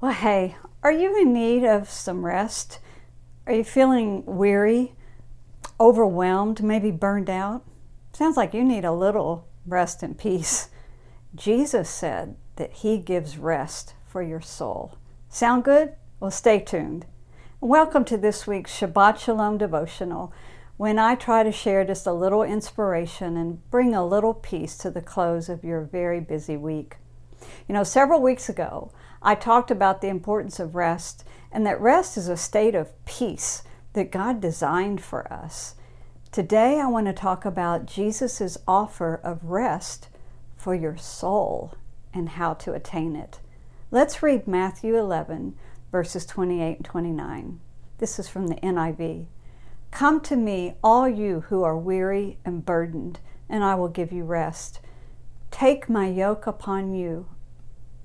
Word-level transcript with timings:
Well, 0.00 0.12
hey, 0.12 0.54
are 0.84 0.92
you 0.92 1.20
in 1.20 1.32
need 1.32 1.64
of 1.64 1.90
some 1.90 2.24
rest? 2.24 2.78
Are 3.48 3.52
you 3.52 3.64
feeling 3.64 4.22
weary, 4.26 4.92
overwhelmed, 5.80 6.62
maybe 6.62 6.92
burned 6.92 7.28
out? 7.28 7.64
Sounds 8.12 8.36
like 8.36 8.54
you 8.54 8.62
need 8.62 8.84
a 8.84 8.92
little 8.92 9.48
rest 9.66 10.04
and 10.04 10.16
peace. 10.16 10.68
Jesus 11.34 11.90
said 11.90 12.36
that 12.54 12.74
He 12.74 12.98
gives 12.98 13.38
rest 13.38 13.94
for 14.06 14.22
your 14.22 14.40
soul. 14.40 14.96
Sound 15.28 15.64
good? 15.64 15.94
Well, 16.20 16.30
stay 16.30 16.60
tuned. 16.60 17.04
Welcome 17.60 18.04
to 18.04 18.16
this 18.16 18.46
week's 18.46 18.78
Shabbat 18.78 19.18
Shalom 19.18 19.58
devotional, 19.58 20.32
when 20.76 21.00
I 21.00 21.16
try 21.16 21.42
to 21.42 21.50
share 21.50 21.84
just 21.84 22.06
a 22.06 22.12
little 22.12 22.44
inspiration 22.44 23.36
and 23.36 23.68
bring 23.68 23.96
a 23.96 24.06
little 24.06 24.34
peace 24.34 24.78
to 24.78 24.92
the 24.92 25.02
close 25.02 25.48
of 25.48 25.64
your 25.64 25.80
very 25.80 26.20
busy 26.20 26.56
week. 26.56 26.98
You 27.66 27.72
know, 27.72 27.82
several 27.82 28.22
weeks 28.22 28.48
ago, 28.48 28.92
I 29.28 29.34
talked 29.34 29.70
about 29.70 30.00
the 30.00 30.08
importance 30.08 30.58
of 30.58 30.74
rest 30.74 31.22
and 31.52 31.66
that 31.66 31.78
rest 31.82 32.16
is 32.16 32.28
a 32.28 32.36
state 32.38 32.74
of 32.74 33.04
peace 33.04 33.62
that 33.92 34.10
God 34.10 34.40
designed 34.40 35.02
for 35.02 35.30
us. 35.30 35.74
Today, 36.32 36.80
I 36.80 36.86
want 36.86 37.08
to 37.08 37.12
talk 37.12 37.44
about 37.44 37.84
Jesus' 37.84 38.56
offer 38.66 39.20
of 39.22 39.44
rest 39.44 40.08
for 40.56 40.74
your 40.74 40.96
soul 40.96 41.74
and 42.14 42.30
how 42.30 42.54
to 42.54 42.72
attain 42.72 43.14
it. 43.14 43.40
Let's 43.90 44.22
read 44.22 44.48
Matthew 44.48 44.96
11, 44.96 45.56
verses 45.92 46.24
28 46.24 46.76
and 46.78 46.84
29. 46.86 47.60
This 47.98 48.18
is 48.18 48.30
from 48.30 48.46
the 48.46 48.54
NIV. 48.54 49.26
Come 49.90 50.22
to 50.22 50.36
me, 50.36 50.76
all 50.82 51.06
you 51.06 51.40
who 51.48 51.62
are 51.64 51.76
weary 51.76 52.38
and 52.46 52.64
burdened, 52.64 53.20
and 53.46 53.62
I 53.62 53.74
will 53.74 53.88
give 53.88 54.10
you 54.10 54.24
rest. 54.24 54.80
Take 55.50 55.90
my 55.90 56.08
yoke 56.08 56.46
upon 56.46 56.94
you 56.94 57.26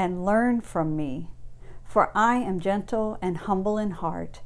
and 0.00 0.24
learn 0.24 0.62
from 0.62 0.96
me, 0.96 1.28
for 1.84 2.10
I 2.14 2.36
am 2.36 2.58
gentle 2.58 3.18
and 3.20 3.36
humble 3.36 3.76
in 3.76 3.90
heart, 3.90 4.40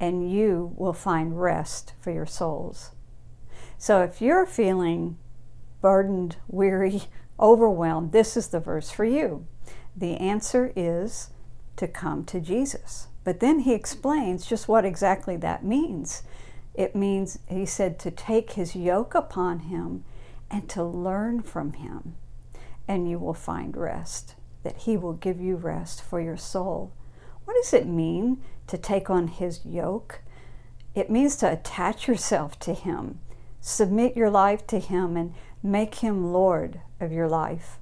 and 0.00 0.28
you 0.28 0.74
will 0.76 0.92
find 0.92 1.40
rest 1.40 1.92
for 2.00 2.10
your 2.10 2.26
souls. 2.26 2.90
So 3.78 4.02
if 4.02 4.20
you're 4.20 4.46
feeling 4.46 5.16
burdened, 5.80 6.38
weary, 6.48 7.04
overwhelmed, 7.38 8.10
this 8.10 8.36
is 8.36 8.48
the 8.48 8.58
verse 8.58 8.90
for 8.90 9.04
you. 9.04 9.46
The 9.96 10.16
answer 10.16 10.72
is 10.74 11.30
to 11.76 11.86
come 11.86 12.24
to 12.24 12.40
Jesus. 12.40 13.06
But 13.22 13.38
then 13.38 13.60
he 13.60 13.74
explains 13.74 14.44
just 14.44 14.66
what 14.66 14.84
exactly 14.84 15.36
that 15.36 15.64
means. 15.64 16.24
It 16.74 16.96
means, 16.96 17.38
he 17.46 17.64
said, 17.64 18.00
to 18.00 18.10
take 18.10 18.54
his 18.54 18.74
yoke 18.74 19.14
upon 19.14 19.60
him 19.60 20.02
and 20.50 20.68
to 20.70 20.82
learn 20.82 21.42
from 21.42 21.74
him, 21.74 22.16
and 22.88 23.08
you 23.08 23.20
will 23.20 23.34
find 23.34 23.76
rest 23.76 24.34
that 24.66 24.78
He 24.78 24.96
will 24.96 25.12
give 25.12 25.40
you 25.40 25.54
rest 25.54 26.02
for 26.02 26.20
your 26.20 26.36
soul. 26.36 26.90
What 27.44 27.54
does 27.54 27.72
it 27.72 27.86
mean 27.86 28.42
to 28.66 28.76
take 28.76 29.08
on 29.08 29.28
His 29.28 29.64
yoke? 29.64 30.22
It 30.92 31.08
means 31.08 31.36
to 31.36 31.52
attach 31.52 32.08
yourself 32.08 32.58
to 32.60 32.74
Him, 32.74 33.20
submit 33.60 34.16
your 34.16 34.28
life 34.28 34.66
to 34.66 34.80
Him, 34.80 35.16
and 35.16 35.34
make 35.62 35.96
Him 35.96 36.32
Lord 36.32 36.80
of 36.98 37.12
your 37.12 37.28
life. 37.28 37.78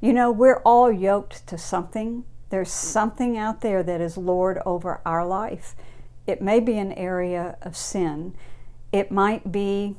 You 0.00 0.12
know, 0.12 0.30
we're 0.30 0.62
all 0.62 0.92
yoked 0.92 1.44
to 1.48 1.58
something. 1.58 2.22
There's 2.50 2.70
something 2.70 3.36
out 3.36 3.60
there 3.60 3.82
that 3.82 4.00
is 4.00 4.16
Lord 4.16 4.60
over 4.64 5.00
our 5.04 5.26
life. 5.26 5.74
It 6.24 6.40
may 6.40 6.60
be 6.60 6.78
an 6.78 6.92
area 6.92 7.58
of 7.62 7.76
sin. 7.76 8.36
It 8.92 9.10
might 9.10 9.50
be 9.50 9.96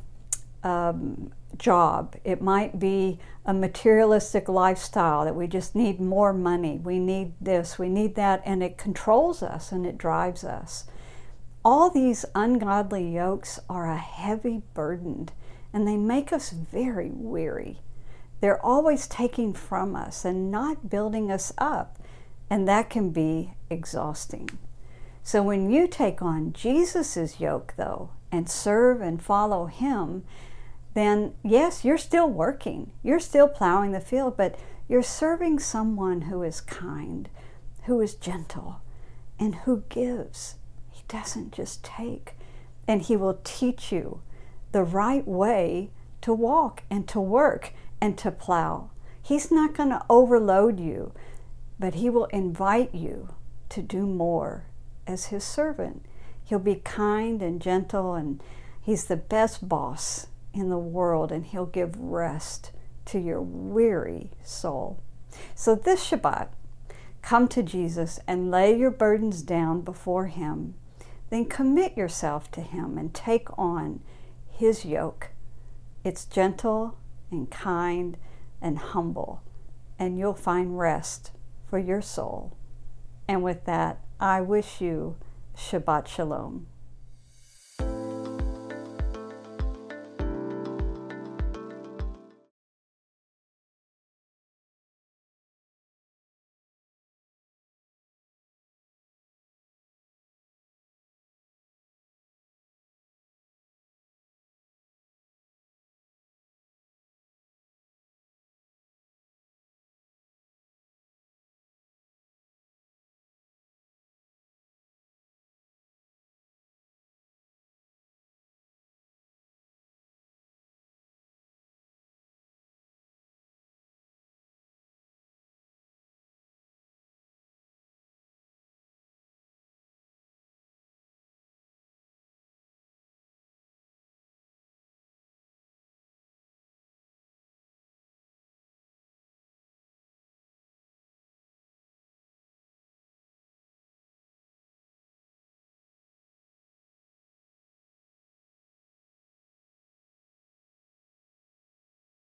um, 0.64 1.34
job. 1.58 2.16
It 2.23 2.42
might 2.42 2.80
be 2.80 3.19
a 3.45 3.53
materialistic 3.53 4.47
lifestyle 4.47 5.25
that 5.25 5.36
we 5.36 5.47
just 5.47 5.75
need 5.75 6.00
more 6.00 6.33
money. 6.33 6.78
We 6.78 7.00
need 7.00 7.33
this, 7.42 7.80
we 7.80 7.89
need 7.89 8.16
that, 8.16 8.42
and 8.45 8.61
it 8.61 8.78
controls 8.78 9.42
us 9.42 9.72
and 9.72 9.86
it 9.86 9.97
drives 9.97 10.44
us. 10.44 10.86
All 11.66 11.89
these 11.89 12.25
ungodly 12.36 13.14
yokes 13.14 13.59
are 13.70 13.89
a 13.89 13.97
heavy 13.97 14.61
burden 14.73 15.30
and 15.73 15.88
they 15.88 15.98
make 15.98 16.33
us 16.33 16.49
very 16.52 17.11
weary. 17.11 17.80
They're 18.42 18.64
always 18.64 19.08
taking 19.08 19.54
from 19.54 19.95
us 19.95 20.23
and 20.26 20.49
not 20.49 20.89
building 20.89 21.32
us 21.32 21.52
up, 21.58 21.99
and 22.49 22.67
that 22.67 22.89
can 22.89 23.11
be 23.11 23.54
exhausting. 23.70 24.49
So 25.23 25.43
when 25.43 25.70
you 25.70 25.88
take 25.88 26.21
on 26.21 26.54
Jesus' 26.54 27.39
yoke, 27.39 27.73
though, 27.77 28.11
and 28.32 28.49
serve 28.49 29.02
and 29.02 29.21
follow 29.21 29.65
Him, 29.65 30.23
then 30.94 31.33
yes, 31.44 31.86
you're 31.86 31.98
still 31.98 32.30
working. 32.30 32.92
You're 33.04 33.20
still 33.20 33.48
plowing 33.48 33.92
the 33.92 34.00
field, 34.00 34.36
but 34.38 34.55
you're 34.88 35.04
serving 35.04 35.60
someone 35.60 36.22
who 36.22 36.42
is 36.42 36.61
kind, 36.61 37.30
who 37.83 38.02
is 38.02 38.16
gentle, 38.16 38.82
and 39.39 39.55
who 39.55 39.83
gives. 39.89 40.55
He 40.92 41.04
doesn't 41.08 41.54
just 41.54 41.83
take. 41.83 42.33
And 42.88 43.04
He 43.04 43.16
will 43.16 43.39
teach 43.44 43.92
you 43.92 44.22
the 44.72 44.83
right 44.83 45.27
way 45.27 45.92
to 46.22 46.33
walk 46.33 46.83
and 46.89 47.08
to 47.10 47.21
work 47.21 47.71
and 48.02 48.17
to 48.17 48.32
plow. 48.32 48.89
He's 49.21 49.52
not 49.52 49.76
going 49.76 49.89
to 49.89 50.06
overload 50.10 50.80
you, 50.80 51.14
but 51.80 51.95
He 51.95 52.10
will 52.10 52.26
invite 52.26 52.95
you 52.95 53.30
to 53.70 53.83
do 53.83 54.08
more 54.08 54.66
as 55.06 55.26
His 55.27 55.44
servant. 55.44 56.04
He'll 56.44 56.58
be 56.58 56.76
kind 56.76 57.44
and 57.44 57.61
gentle, 57.61 58.16
and 58.16 58.42
He's 58.82 59.06
the 59.06 59.16
best 59.16 59.70
boss 59.70 60.27
in 60.54 60.70
the 60.70 60.77
world, 60.77 61.32
and 61.32 61.45
He'll 61.45 61.65
give 61.65 61.99
rest 61.99 62.71
to 63.05 63.20
your 63.20 63.42
weary 63.42 64.32
soul. 64.43 65.02
So, 65.55 65.76
this 65.76 66.10
Shabbat, 66.10 66.49
come 67.21 67.48
to 67.49 67.64
Jesus 67.64 68.20
and 68.27 68.52
lay 68.52 68.77
your 68.77 68.92
burdens 68.92 69.42
down 69.42 69.82
before 69.82 70.27
Him. 70.27 70.76
Then 71.30 71.45
commit 71.45 71.95
yourself 71.95 72.49
to 72.52 72.61
Him 72.61 72.98
and 72.98 73.14
take 73.14 73.48
on 73.58 74.02
His 74.49 74.86
yoke. 74.86 75.30
It's 76.04 76.26
gentle 76.26 76.98
and 77.30 77.49
kind 77.49 78.17
and 78.61 78.77
humble, 78.77 79.42
and 79.98 80.17
you'll 80.17 80.33
find 80.33 80.80
rest 80.80 81.32
for 81.67 81.77
your 81.77 82.02
soul. 82.02 82.58
And 83.27 83.43
with 83.43 83.65
that, 83.65 83.99
I 84.20 84.42
wish 84.42 84.82
you 84.82 85.17
Shabbat 85.55 86.08
Shalom. 86.08 86.69